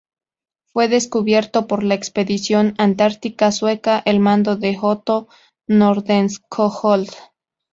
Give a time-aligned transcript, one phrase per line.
[0.73, 5.27] Fue descubierto por la Expedición Antártica Sueca, al mando de Otto
[5.67, 7.11] Nordenskjöld.